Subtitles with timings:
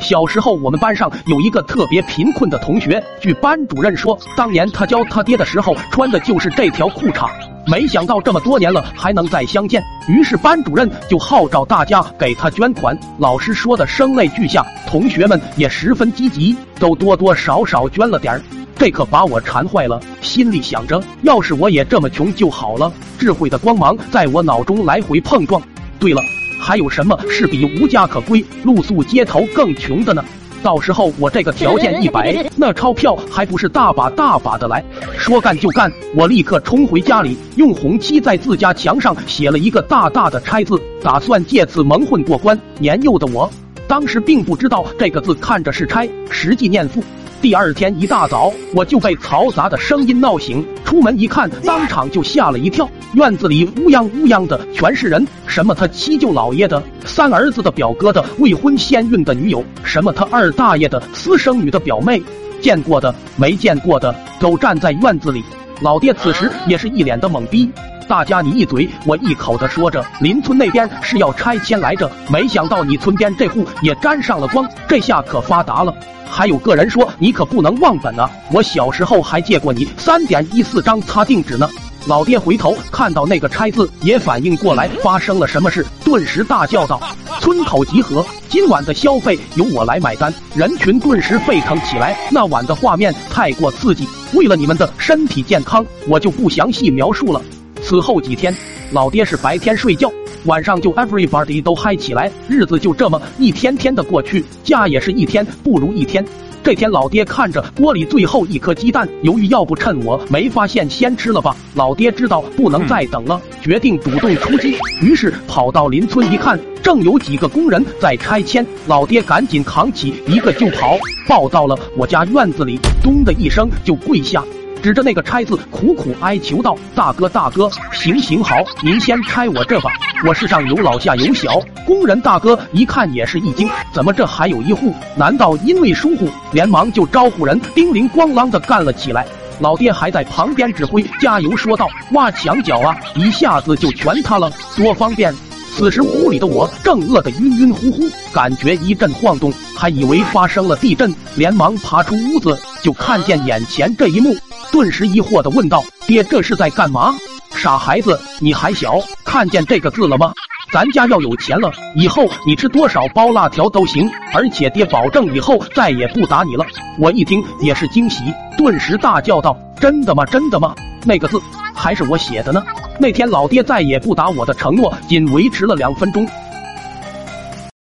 [0.00, 3.02] 小时候，我们班上有一个特别贫困的同学。
[3.20, 7.28] 据班主任说，当年他教他爹的时候穿的就是这条裤衩。
[7.66, 12.98] 没想到这么多年了还能再相见，于是班主任就号召大家给他捐款。
[13.18, 18.42] 老师说的声泪俱下，同学们也十分积极，都多多少少捐了点儿。
[18.76, 22.90] 这可把我馋坏了，心里想着，要是我也这么穷就好了。
[23.18, 25.60] 智慧的光芒在我脑中来回碰撞。
[25.98, 26.22] 对了。
[26.60, 30.22] 还有什么是比无家可归、露宿街头更穷的呢？
[30.62, 34.84] 到时候我这个条件一摆，那钞票还不是大把大把的来？
[35.16, 42.58] 说干就干，我立刻冲回家里，用红漆在自家墙上写了一个大大的“拆”字，打算借此蒙混过关。
[42.78, 43.50] 年幼的我，
[43.88, 47.02] 当时并不知道这个字看着是“拆”，实际念“富”。
[47.40, 50.62] 第二天一大早，我就被嘈杂的声音闹醒。
[50.84, 52.86] 出门一看，当场就吓了一跳。
[53.14, 55.26] 院子里乌泱乌泱的，全是人。
[55.46, 62.22] 什么他七舅姥爷的、三儿子的、表哥的、未婚先孕的女友，什么他二大爷的私生女的表妹，
[62.60, 65.42] 见过的、没见过的，都站在院子里。
[65.80, 67.70] 老爹此时也是一脸的懵逼。
[68.06, 75.94] 大家你一嘴我一口的说着，邻村那边是要拆迁来着，没想到你村边这户也沾上了光，这下可发达了。
[76.28, 78.30] 还有个人说你可不能忘本啊！
[78.52, 81.68] 我小时候还借过你三点一四张擦腚纸呢。
[82.06, 87.00] 老爹回头看到那个拆字，也反应过来发生了什么事，顿时大叫道
[87.40, 92.14] ：“村口集合，今晚的消费由我来买单！”人群顿时沸腾起来。
[92.30, 97.40] 那晚的画面太过刺激，为了你们的身体健康，我就不详细描述了。
[97.82, 98.54] 此后几天，
[98.92, 100.12] 老爹是白天睡觉。
[100.46, 106.24] 晚上就 everybody 都嗨起来，日子就这么一天天的过去，家也是一天不如一天。
[106.62, 111.56] 这天，老爹看着锅里最后一颗鸡蛋，犹豫要不趁我没发现先吃了吧。
[111.74, 118.64] 老爹知道不能再等了，决定主动出击，于是跑到邻村一看，正有几个工人在拆迁。
[118.86, 124.44] 老爹赶紧扛起一个就跑，抱到了我家院子里，咚的一声就跪下。
[124.82, 129.90] 指着那个拆字，苦苦哀求道：“大哥，大哥，行行好，您先拆我这吧。
[130.26, 134.94] 我世上有老下有小。”工人大哥一看也是一惊，怎么这还有一户？
[135.16, 136.28] 难道因为疏忽？
[136.52, 139.26] 连忙就招呼人叮铃咣啷的干了起来。
[139.58, 145.34] 老爹还在旁边指挥加油，说道：“挖墙脚啊，一下子就全塌了，多方便。”
[145.76, 148.02] 此时屋里的我正饿得晕晕乎乎，
[148.32, 154.34] 感觉一阵晃动，还以为发生了地震，连忙爬出屋子，就看见眼前这一幕，
[154.72, 157.14] 顿时疑惑的问道：“爹，这是在干嘛？
[157.60, 160.32] 傻孩子，你还小，看见这个字了吗？
[160.72, 166.64] 咱家要有钱了，以后你吃多少包辣条都行，而且爹保证以后再也不打你了。”
[166.98, 168.22] 我一听也是惊喜，
[168.56, 170.24] 顿时大叫道：“真的吗？
[170.24, 170.74] 真的吗？
[171.04, 171.38] 那个字
[171.74, 172.64] 还是我写的呢！”
[172.98, 176.26] 那天老爹再也不打我的承诺，仅维持了两分钟。